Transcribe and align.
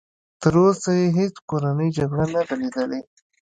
تر 0.41 0.53
اوسه 0.63 0.89
یې 0.99 1.07
هېڅ 1.17 1.35
کورنۍ 1.49 1.89
جګړه 1.97 2.25
نه 2.33 2.41
ده 2.47 2.55
لیدلې. 2.61 3.01